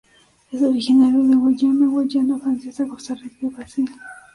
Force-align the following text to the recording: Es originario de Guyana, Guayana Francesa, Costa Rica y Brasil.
Es 0.51 0.59
originario 0.63 1.21
de 1.21 1.35
Guyana, 1.35 1.85
Guayana 1.85 2.39
Francesa, 2.39 2.87
Costa 2.87 3.13
Rica 3.13 3.37
y 3.45 3.49
Brasil. 3.49 3.91